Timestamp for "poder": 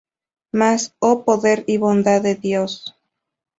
1.23-1.63